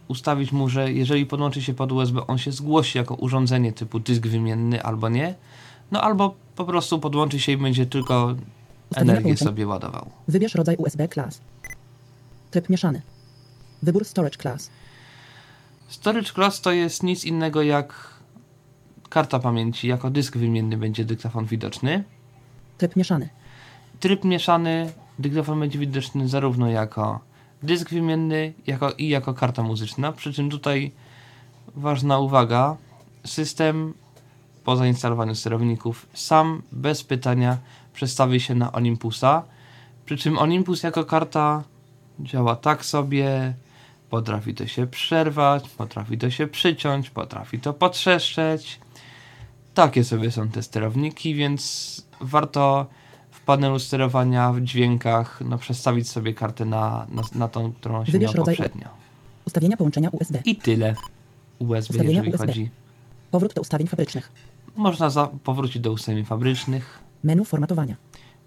[0.08, 4.28] ustawić mu, że jeżeli podłączy się pod USB, on się zgłosi jako urządzenie typu dysk
[4.28, 5.36] wymienny albo nie.
[5.92, 8.36] No albo po prostu podłączy się i będzie tylko
[8.92, 9.48] Ustawienia energię połączeń.
[9.48, 10.10] sobie ładował.
[10.28, 11.42] Wybierz rodzaj USB class.
[12.52, 13.02] Tryb mieszany.
[13.84, 14.70] Wybór storage class.
[15.88, 18.14] Storage Class to jest nic innego jak
[19.10, 19.88] karta pamięci.
[19.88, 22.04] Jako dysk wymienny będzie dyktafon widoczny.
[22.78, 23.30] Tryb mieszany.
[24.00, 27.20] Tryb mieszany, dyktafon będzie widoczny zarówno jako
[27.64, 30.12] dysk wymienny jako, i jako karta muzyczna.
[30.12, 30.92] Przy czym tutaj
[31.76, 32.78] ważna uwaga,
[33.26, 33.94] system
[34.64, 37.58] po zainstalowaniu sterowników sam bez pytania
[37.94, 39.44] przestawi się na Olympusa.
[40.06, 41.64] Przy czym Olympus jako karta
[42.20, 43.54] działa tak sobie,
[44.10, 48.80] potrafi to się przerwać, potrafi to się przyciąć, potrafi to potrzeszczeć.
[49.74, 52.86] Takie sobie są te sterowniki, więc warto
[53.32, 58.12] w panelu sterowania, w dźwiękach, no przestawić sobie kartę na, na, na tą, którą się
[58.12, 58.88] Wybierz miał rodzaj- poprzednio.
[59.46, 60.40] Ustawienia połączenia USB.
[60.46, 60.96] I tyle.
[61.60, 62.48] USB, Ustawienia jeżeli USB.
[62.48, 62.70] chodzi.
[63.32, 64.32] Powrót do ustawień fabrycznych.
[64.76, 67.00] Można za, powrócić do ustawień fabrycznych.
[67.24, 67.96] Menu formatowania.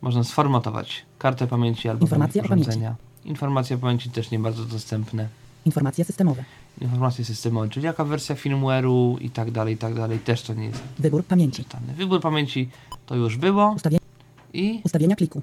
[0.00, 2.70] Można sformatować kartę pamięci albo Informacje o pamięci.
[3.24, 5.28] Informacje o pamięci też nie bardzo dostępne.
[5.64, 6.44] Informacje systemowe.
[6.80, 10.64] Informacje systemowe, czyli jaka wersja firmware'u i tak dalej, i tak dalej, też to nie
[10.66, 11.64] jest Wybór pamięci.
[11.64, 11.92] czytane.
[11.94, 12.68] Wybór pamięci
[13.06, 13.98] to już było Ustawie...
[14.52, 15.42] i, Ustawienia kliku.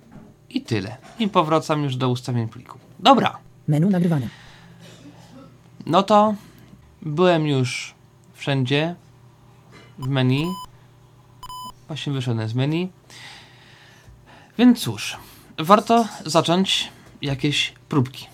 [0.50, 0.98] i tyle.
[1.20, 2.78] I powracam już do ustawień pliku.
[3.00, 3.38] Dobra,
[3.68, 4.28] Menu nagrywania.
[5.86, 6.36] no to
[7.02, 7.94] byłem już
[8.34, 8.96] wszędzie
[10.00, 10.48] w menu.
[11.88, 12.90] Właśnie wyszedłem z menu.
[14.58, 15.18] Więc cóż,
[15.60, 18.28] warto zacząć jakieś próbki.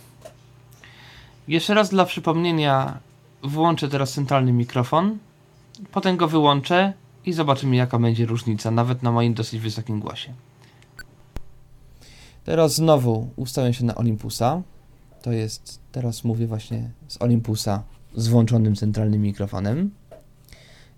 [1.48, 3.00] Jeszcze raz dla przypomnienia
[3.44, 5.18] włączę teraz centralny mikrofon,
[5.92, 6.94] potem go wyłączę
[7.26, 10.34] i zobaczymy jaka będzie różnica, nawet na moim dosyć wysokim głosie.
[12.44, 14.62] Teraz znowu ustawiam się na Olympusa.
[15.22, 17.84] To jest, teraz mówię właśnie z Olympusa
[18.16, 19.92] z włączonym centralnym mikrofonem.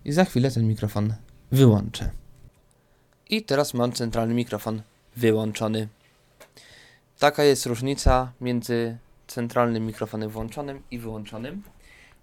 [0.06, 1.14] I za chwilę ten mikrofon
[1.52, 2.12] wyłączę.
[3.30, 4.82] I teraz mam centralny mikrofon
[5.16, 5.88] wyłączony.
[7.20, 8.98] Taka jest różnica między
[9.28, 11.64] centralnym mikrofonem włączonym i wyłączonym.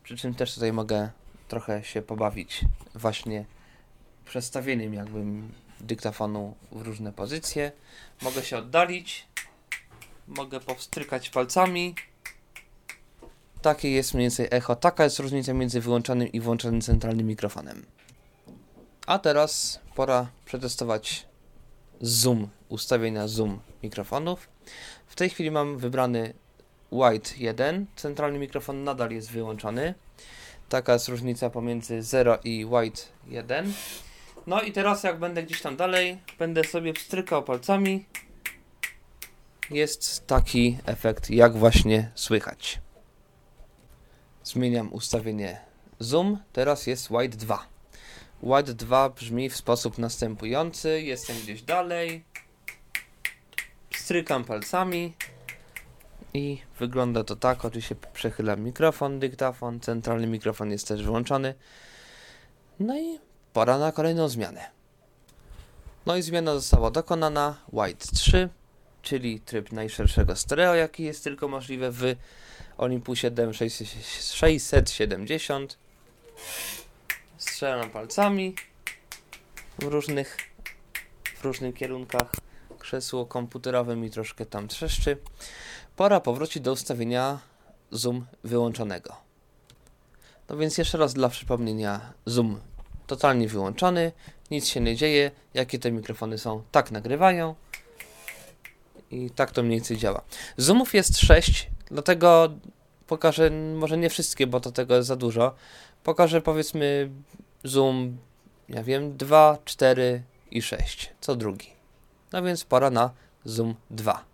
[0.02, 1.10] Przy czym też tutaj mogę
[1.48, 3.44] trochę się pobawić właśnie
[4.24, 7.72] przestawieniem jakbym dyktafonu w różne pozycje.
[8.22, 9.26] Mogę się oddalić,
[10.28, 11.94] mogę powstrykać palcami.
[13.62, 14.76] Takie jest mniej więcej echo.
[14.76, 17.86] Taka jest różnica między wyłączonym i włączonym centralnym mikrofonem.
[19.06, 21.26] A teraz pora przetestować
[22.00, 24.51] zoom, ustawienia zoom mikrofonów.
[25.06, 26.34] W tej chwili mam wybrany
[26.92, 27.86] White 1.
[27.96, 29.94] Centralny mikrofon nadal jest wyłączony.
[30.68, 33.72] Taka jest różnica pomiędzy 0 i White 1.
[34.46, 38.04] No i teraz jak będę gdzieś tam dalej, będę sobie wstrykał palcami.
[39.70, 42.80] Jest taki efekt, jak właśnie słychać.
[44.44, 45.60] Zmieniam ustawienie
[45.98, 46.38] zoom.
[46.52, 47.66] Teraz jest White 2.
[48.42, 51.02] White 2 brzmi w sposób następujący.
[51.02, 52.24] Jestem gdzieś dalej.
[54.02, 55.14] Strykam palcami.
[56.34, 57.64] I wygląda to tak.
[57.64, 59.80] Oczywiście przechylam mikrofon, dyktafon.
[59.80, 61.54] Centralny mikrofon jest też wyłączony.
[62.80, 63.18] No i
[63.52, 64.70] pora na kolejną zmianę.
[66.06, 67.56] No i zmiana została dokonana.
[67.72, 68.48] White 3,
[69.02, 72.14] czyli tryb najszerszego stereo, jaki jest tylko możliwy w
[72.78, 75.66] Olympusie DM670.
[77.38, 78.54] Strzelam palcami
[79.78, 80.36] w różnych,
[81.36, 82.32] w różnych kierunkach.
[82.82, 85.16] Krzesło komputerowe mi troszkę tam trzeszczy.
[85.96, 87.38] Pora powrócić do ustawienia
[87.90, 89.16] zoom wyłączonego.
[90.48, 92.60] No więc jeszcze raz dla przypomnienia zoom
[93.06, 94.12] totalnie wyłączony,
[94.50, 97.54] nic się nie dzieje, jakie te mikrofony są, tak nagrywają
[99.10, 100.22] i tak to mniej więcej działa.
[100.56, 102.50] Zoomów jest 6, dlatego
[103.06, 105.54] pokażę, może nie wszystkie, bo to tego jest za dużo.
[106.04, 107.10] Pokażę powiedzmy
[107.64, 108.18] zoom,
[108.68, 111.81] ja wiem, 2, 4 i 6, co drugi.
[112.32, 113.10] No więc pora na
[113.44, 114.24] zoom 2.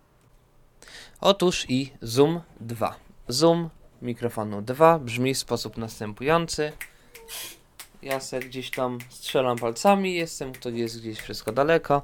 [1.21, 2.95] Otóż i zoom 2.
[3.27, 3.69] Zoom
[4.01, 6.71] mikrofonu 2 brzmi w sposób następujący.
[8.01, 12.01] Ja se gdzieś tam strzelam palcami, jestem, to jest gdzieś wszystko daleko.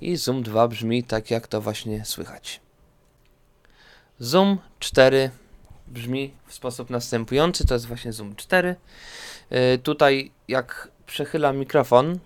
[0.00, 2.60] I Zoom 2 brzmi tak, jak to właśnie słychać.
[4.18, 5.30] Zoom 4
[5.86, 8.76] brzmi w sposób następujący, to jest właśnie Zoom 4.
[9.50, 12.18] Yy, tutaj jak przechylam mikrofon,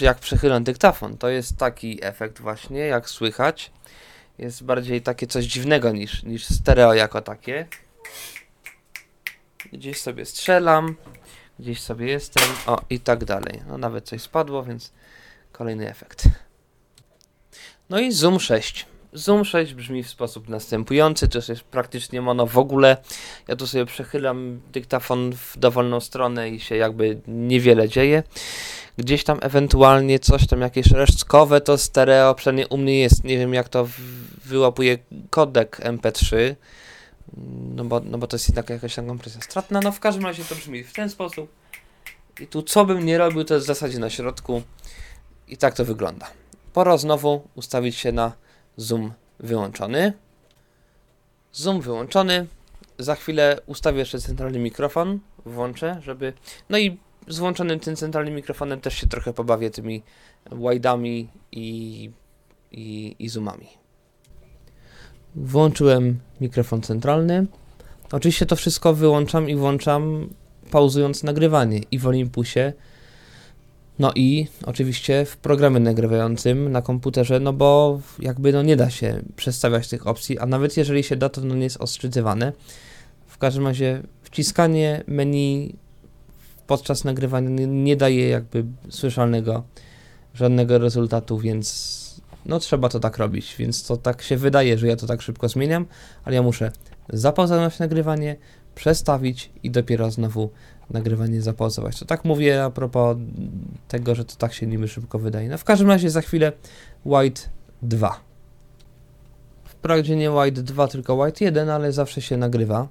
[0.00, 3.70] jak przechylam dyktafon, to jest taki efekt właśnie, jak słychać.
[4.38, 7.66] Jest bardziej takie coś dziwnego niż, niż stereo jako takie.
[9.72, 10.96] Gdzieś sobie strzelam,
[11.58, 13.62] gdzieś sobie jestem, o i tak dalej.
[13.68, 14.92] No nawet coś spadło, więc
[15.52, 16.24] kolejny efekt.
[17.90, 18.86] No i Zoom 6.
[19.12, 22.96] Zoom 6 brzmi w sposób następujący, to jest praktycznie mono w ogóle.
[23.48, 28.22] Ja tu sobie przechylam dyktafon w dowolną stronę i się jakby niewiele dzieje.
[28.96, 33.54] Gdzieś tam ewentualnie coś tam jakieś resztkowe to stereo, przynajmniej u mnie jest, nie wiem
[33.54, 33.88] jak to
[34.44, 34.98] wyłapuje
[35.30, 36.54] kodek MP3,
[37.74, 40.44] no bo, no bo to jest jednak jakaś tam kompresja stratna, no w każdym razie
[40.44, 41.50] to brzmi w ten sposób.
[42.40, 44.62] I tu co bym nie robił, to jest w zasadzie na środku
[45.48, 46.30] i tak to wygląda.
[46.72, 48.32] Pora znowu ustawić się na
[48.80, 50.12] zoom wyłączony.
[51.52, 52.46] Zoom wyłączony.
[52.98, 56.32] Za chwilę ustawię jeszcze centralny mikrofon, włączę, żeby...
[56.70, 60.02] No i z włączonym tym centralnym mikrofonem też się trochę pobawię tymi
[60.50, 62.10] wide'ami i,
[62.72, 63.68] i, i zoomami.
[65.34, 67.46] Włączyłem mikrofon centralny.
[68.12, 70.28] Oczywiście to wszystko wyłączam i włączam
[70.70, 72.72] pauzując nagrywanie i w Olympusie.
[74.00, 79.22] No i oczywiście w programie nagrywającym na komputerze, no bo jakby no nie da się
[79.36, 82.52] przestawiać tych opcji, a nawet jeżeli się da, to no nie jest ostrzydywane.
[83.26, 85.74] W każdym razie wciskanie menu
[86.66, 89.62] podczas nagrywania nie, nie daje jakby słyszalnego
[90.34, 94.96] żadnego rezultatu, więc no trzeba to tak robić, więc to tak się wydaje, że ja
[94.96, 95.86] to tak szybko zmieniam,
[96.24, 96.72] ale ja muszę
[97.08, 98.36] zapauzować nagrywanie,
[98.74, 100.50] przestawić i dopiero znowu
[100.90, 101.98] nagrywanie zapauzować.
[101.98, 103.16] To tak mówię a propos
[103.88, 105.48] tego, że to tak się niby szybko wydaje.
[105.48, 106.52] No w każdym razie za chwilę
[107.04, 107.40] White
[107.82, 108.20] 2.
[109.64, 112.88] Wprawdzie nie White 2, tylko White 1, ale zawsze się nagrywa.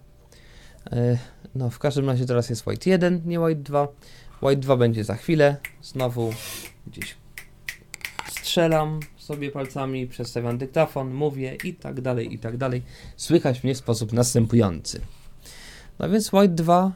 [0.92, 1.18] E,
[1.56, 3.88] no w każdym razie teraz jest White 1, nie White 2.
[4.42, 5.56] White 2 będzie za chwilę.
[5.82, 6.34] Znowu
[6.88, 7.18] gdzieś
[8.30, 12.82] strzelam sobie palcami, przestawiam dyktafon, mówię i tak dalej, i tak dalej.
[13.18, 15.02] Słychać mnie w sposób następujący.
[16.00, 16.92] No więc White 2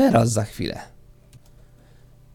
[0.00, 0.80] teraz za chwilę.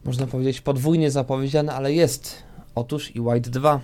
[0.04, 2.44] Można powiedzieć podwójnie zapowiedziane, ale jest.
[2.76, 3.82] Otóż i White 2.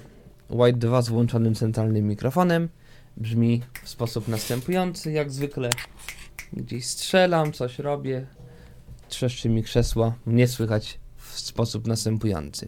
[0.50, 2.70] White 2 z włączonym centralnym mikrofonem
[3.18, 5.70] brzmi w sposób następujący, jak zwykle.
[6.54, 8.28] Gdzieś strzelam, coś robię,
[9.10, 12.68] trzeszczy mi krzesła, mnie słychać w sposób następujący.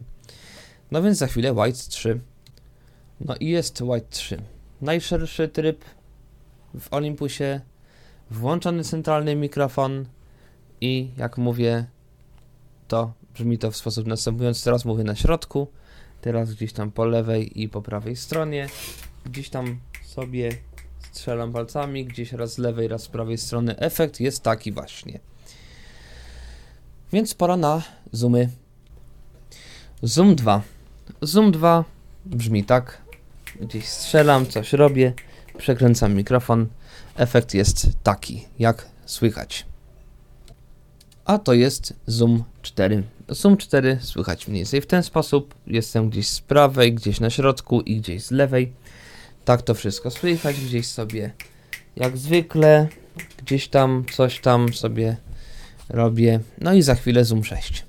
[0.91, 2.19] No więc za chwilę White 3.
[3.21, 4.41] No i jest White 3.
[4.81, 5.85] Najszerszy tryb
[6.79, 7.61] w Olympusie,
[8.31, 10.05] włączony centralny mikrofon
[10.83, 11.85] i jak mówię,
[12.87, 14.63] to brzmi to w sposób następujący.
[14.63, 15.67] Teraz mówię na środku,
[16.21, 18.67] teraz gdzieś tam po lewej i po prawej stronie.
[19.25, 20.49] Gdzieś tam sobie
[21.11, 23.77] strzelam palcami, gdzieś raz z lewej, raz z prawej strony.
[23.77, 25.19] Efekt jest taki właśnie.
[27.13, 28.49] Więc pora na zoomy.
[30.01, 30.61] Zoom 2.
[31.21, 31.83] Zoom 2
[32.25, 33.01] brzmi tak.
[33.61, 35.13] Gdzieś strzelam, coś robię,
[35.57, 36.67] przekręcam mikrofon.
[37.15, 39.72] Efekt jest taki, jak słychać.
[41.25, 43.03] A to jest Zoom 4.
[43.29, 45.55] Zoom 4 słychać mniej więcej w ten sposób.
[45.67, 48.73] Jestem gdzieś z prawej, gdzieś na środku i gdzieś z lewej.
[49.45, 51.33] Tak to wszystko słychać, gdzieś sobie
[51.95, 52.87] jak zwykle,
[53.37, 55.17] gdzieś tam coś tam sobie
[55.89, 56.39] robię.
[56.61, 57.85] No i za chwilę Zoom 6.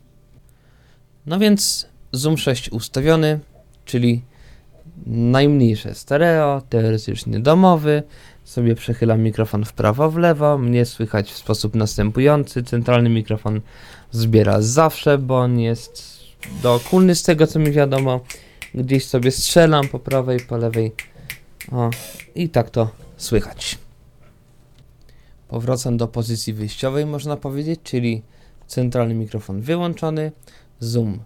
[1.27, 3.40] No więc Zoom 6 ustawiony,
[3.85, 4.23] czyli
[5.07, 8.03] najmniejsze stereo, teoretycznie domowy.
[8.44, 10.59] Sobie przechylam mikrofon w prawo, w lewo.
[10.59, 12.62] Mnie słychać w sposób następujący.
[12.62, 13.61] Centralny mikrofon
[14.11, 16.02] zbiera zawsze, bo on jest
[16.62, 18.20] dookólny z tego co mi wiadomo.
[18.74, 20.92] Gdzieś sobie strzelam po prawej, po lewej.
[21.72, 21.90] O,
[22.35, 23.78] i tak to słychać.
[25.48, 28.22] Powracam do pozycji wyjściowej, można powiedzieć, czyli
[28.66, 30.33] centralny mikrofon wyłączony,
[30.80, 31.18] zoom,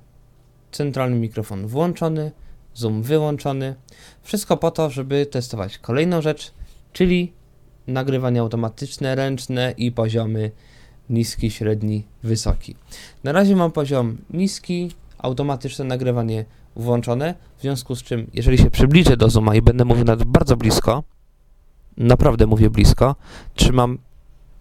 [0.73, 2.33] centralny mikrofon włączony,
[2.75, 3.75] zoom wyłączony.
[4.23, 6.53] Wszystko po to, żeby testować kolejną rzecz,
[6.93, 7.33] czyli
[7.87, 10.51] nagrywanie automatyczne, ręczne i poziomy
[11.11, 12.75] niski, średni, wysoki.
[13.25, 16.45] Na razie mam poziom niski, automatyczne nagrywanie
[16.77, 20.57] włączone, w związku z czym, jeżeli się przybliżę do zooma i będę mówił nawet bardzo
[20.57, 21.03] blisko,
[21.97, 23.17] naprawdę mówię blisko,
[23.55, 23.99] trzymam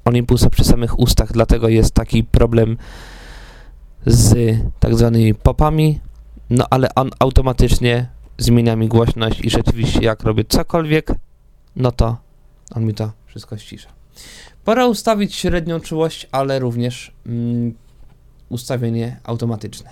[0.05, 2.77] Olympusa przy samych ustach, dlatego jest taki problem
[4.05, 5.99] z tak zwanymi popami,
[6.49, 11.11] no ale on automatycznie zmienia mi głośność i rzeczywiście jak robię cokolwiek,
[11.77, 12.17] no to
[12.75, 13.89] on mi to wszystko ścisza.
[14.65, 17.73] Pora ustawić średnią czułość, ale również mm,
[18.49, 19.89] ustawienie automatyczne.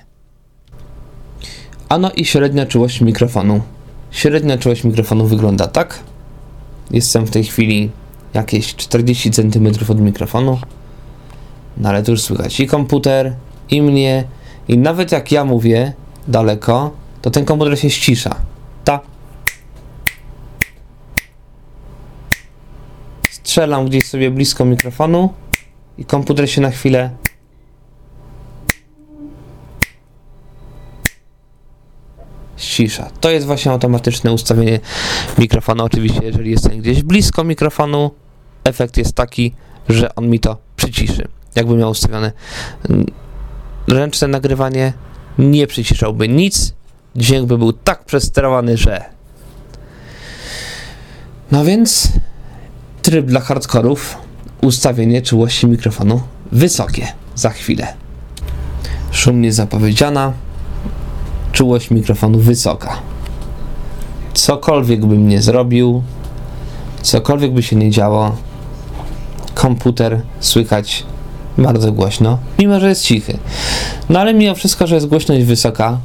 [1.90, 3.62] Ano i średnia czułość mikrofonu.
[4.12, 6.00] Średnia czułość mikrofonu wygląda tak.
[6.92, 7.92] Jestem w tej chwili
[8.34, 10.60] jakieś 40 cm od mikrofonu.
[11.78, 13.36] No ale tu już słychać i komputer,
[13.70, 14.24] i mnie,
[14.68, 15.94] i nawet jak ja mówię
[16.28, 18.36] daleko, to ten komputer się ścisza.
[18.84, 19.15] Ta.
[23.56, 25.34] Strzelam gdzieś sobie blisko mikrofonu
[25.98, 27.10] i komputer się na chwilę
[32.58, 33.10] cisza.
[33.20, 34.80] To jest właśnie automatyczne ustawienie
[35.38, 35.84] mikrofonu.
[35.84, 38.12] Oczywiście, jeżeli jestem gdzieś blisko mikrofonu,
[38.64, 39.54] efekt jest taki,
[39.90, 41.28] że on mi to przyciszy.
[41.56, 42.32] Jakby miał ustawione
[42.90, 43.06] mm,
[43.88, 44.94] ręczne nagrywanie,
[45.38, 46.74] nie przyciszałby nic.
[47.16, 49.04] Dźwięk by był tak przesterowany, że.
[51.52, 52.12] No więc
[53.06, 54.18] tryb dla hardkorów,
[54.62, 57.88] ustawienie czułości mikrofonu wysokie za chwilę.
[59.12, 60.34] Szumnie zapowiedziana,
[61.52, 62.98] czułość mikrofonu wysoka.
[64.34, 66.04] Cokolwiek bym nie zrobił,
[67.02, 68.36] cokolwiek by się nie działo,
[69.54, 71.06] komputer słychać
[71.58, 73.38] bardzo głośno, mimo że jest cichy.
[74.10, 75.98] No ale mimo wszystko, że jest głośność wysoka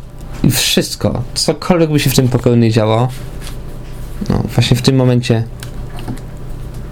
[0.43, 3.09] i wszystko, cokolwiek by się w tym pokoju nie działo,
[4.31, 5.45] no właśnie w tym momencie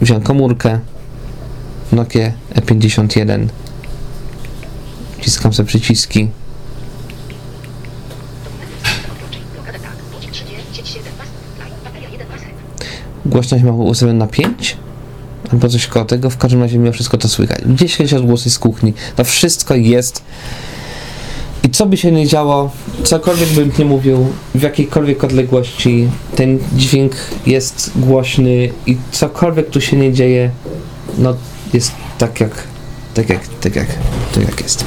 [0.01, 0.79] wziąłem komórkę
[1.93, 3.47] Nokia E51.
[5.19, 6.29] Wciskam sobie przyciski.
[13.27, 14.77] Głośność mam ustawioną na 5
[15.53, 17.65] albo coś koło tego, w każdym razie mimo wszystko to słychać.
[17.65, 20.23] Gdzieś jakieś odgłosy z kuchni, to wszystko jest
[21.65, 22.71] i co by się nie działo,
[23.05, 27.13] cokolwiek bym nie mówił, w jakiejkolwiek odległości, ten dźwięk
[27.47, 30.51] jest głośny i cokolwiek tu się nie dzieje,
[31.19, 31.35] no
[31.73, 32.65] jest tak jak,
[33.15, 33.87] tak jak, tak jak,
[34.35, 34.85] tak jak jest.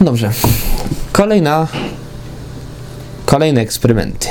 [0.00, 0.32] Dobrze.
[1.12, 1.68] Kolejna,
[3.26, 4.28] kolejne eksperymenty.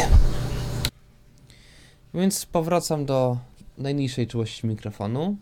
[2.13, 3.38] Więc powracam do
[3.78, 5.38] najniższej czułości mikrofonu,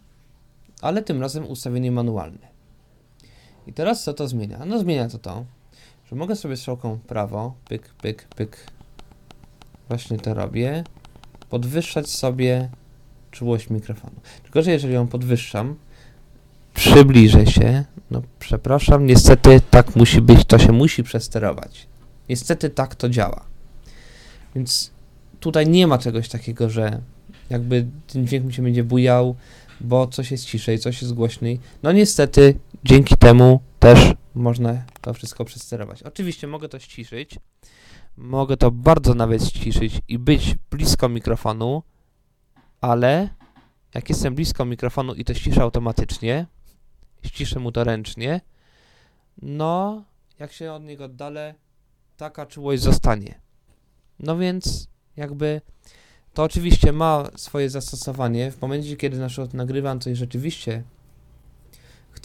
[0.81, 2.47] ale tym razem ustawienie manualne.
[3.67, 4.65] I teraz co to zmienia?
[4.65, 5.45] No zmienia to to,
[6.09, 8.57] że mogę sobie strzałką prawo, pyk, pyk, pyk,
[9.87, 10.83] właśnie to robię,
[11.49, 12.69] podwyższać sobie
[13.31, 14.15] czułość mikrofonu.
[14.43, 15.75] Tylko, że jeżeli ją podwyższam,
[16.73, 21.87] przybliżę się, no przepraszam, niestety tak musi być, to się musi przesterować.
[22.29, 23.45] Niestety tak to działa.
[24.55, 24.91] Więc
[25.39, 27.01] tutaj nie ma czegoś takiego, że
[27.49, 29.35] jakby ten dźwięk mi się będzie bujał,
[29.81, 31.59] bo coś jest ciszej, coś jest głośniej.
[31.83, 36.03] No niestety, dzięki temu też można to wszystko przesterować.
[36.03, 37.39] Oczywiście mogę to ściszyć,
[38.17, 41.83] mogę to bardzo nawet ściszyć i być blisko mikrofonu,
[42.81, 43.29] ale
[43.93, 46.45] jak jestem blisko mikrofonu i to ściszę automatycznie,
[47.23, 48.41] ściszę mu to ręcznie,
[49.41, 50.03] no
[50.39, 51.55] jak się od niego oddalę,
[52.17, 53.39] taka czułość zostanie.
[54.19, 55.61] No więc jakby
[56.33, 60.83] to oczywiście ma swoje zastosowanie w momencie, kiedy na przykład nagrywam coś rzeczywiście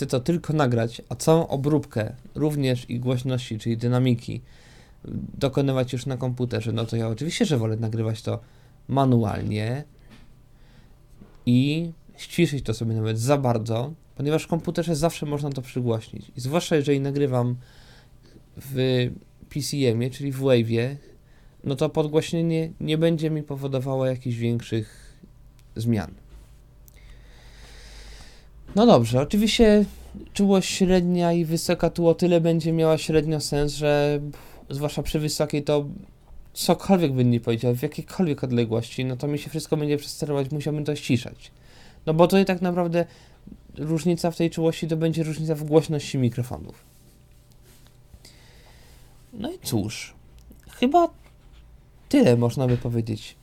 [0.00, 4.40] chcę to tylko nagrać, a całą obróbkę również i głośności, czyli dynamiki
[5.38, 8.40] dokonywać już na komputerze, no to ja oczywiście, że wolę nagrywać to
[8.88, 9.84] manualnie
[11.46, 16.32] i ściszyć to sobie nawet za bardzo, ponieważ w komputerze zawsze można to przygłośnić.
[16.36, 17.56] I zwłaszcza jeżeli nagrywam
[18.56, 18.76] w
[19.48, 20.96] PCM-ie, czyli w Wave'ie,
[21.64, 25.16] no to podgłośnienie nie będzie mi powodowało jakichś większych
[25.76, 26.19] zmian.
[28.74, 29.84] No dobrze, oczywiście
[30.32, 34.20] czułość średnia i wysoka tu o tyle będzie miała średnio sens, że
[34.70, 35.84] zwłaszcza przy wysokiej to
[36.52, 40.84] cokolwiek bym nie powiedział, w jakiejkolwiek odległości, no to mi się wszystko będzie przesterować, musiałbym
[40.84, 41.50] to ściszać.
[42.06, 43.04] No bo tutaj tak naprawdę
[43.78, 46.84] różnica w tej czułości to będzie różnica w głośności mikrofonów.
[49.32, 50.14] No i cóż,
[50.68, 51.08] chyba
[52.08, 53.36] tyle można by powiedzieć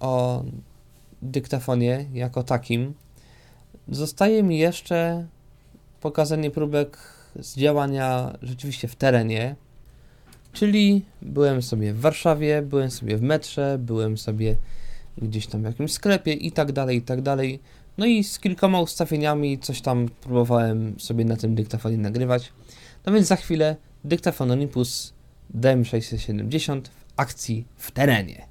[0.00, 0.42] o
[1.22, 2.94] dyktafonie jako takim.
[3.88, 5.26] Zostaje mi jeszcze
[6.00, 6.98] pokazanie próbek
[7.40, 9.56] z działania rzeczywiście w terenie,
[10.52, 14.56] czyli byłem sobie w Warszawie, byłem sobie w metrze, byłem sobie
[15.22, 17.60] gdzieś tam w jakimś sklepie i tak dalej, i tak dalej.
[17.98, 22.52] No i z kilkoma ustawieniami coś tam próbowałem sobie na tym dyktafonie nagrywać.
[23.06, 25.12] No więc za chwilę dyktafon Olympus
[25.60, 28.46] DM670 w akcji w terenie.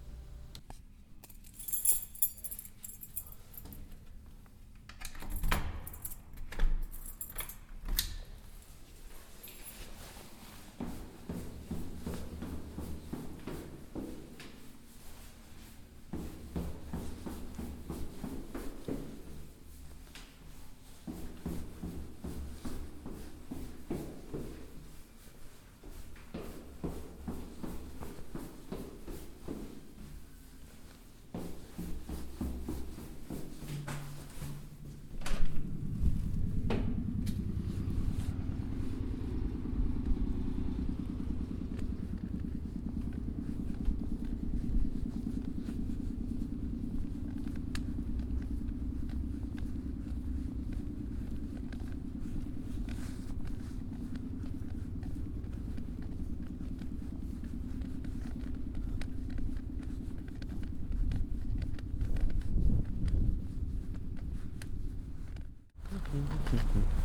[66.53, 66.81] Mm-hmm.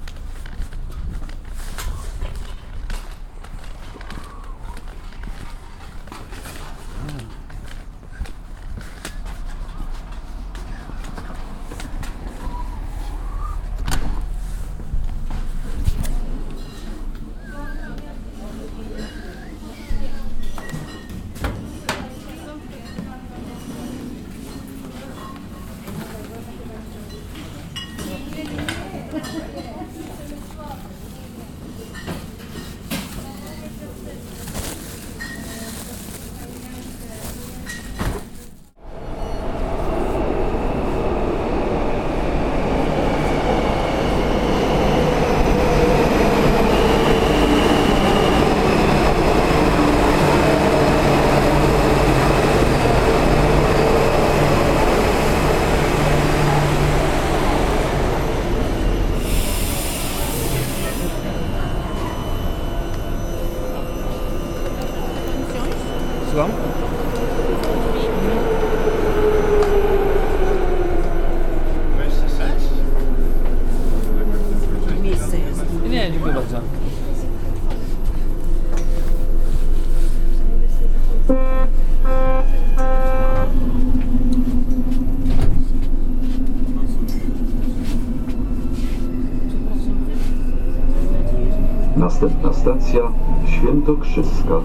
[93.82, 94.60] Świętokrzyska.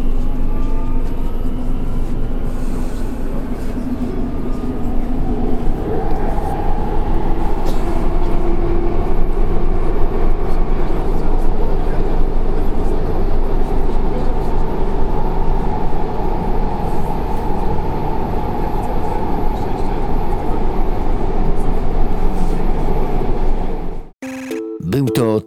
[24.82, 25.42] Był to